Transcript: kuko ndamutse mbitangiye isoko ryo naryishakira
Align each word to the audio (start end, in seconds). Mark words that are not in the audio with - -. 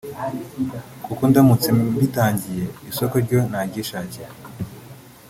kuko 1.05 1.21
ndamutse 1.29 1.67
mbitangiye 1.77 2.65
isoko 2.91 3.15
ryo 3.25 3.39
naryishakira 3.51 4.31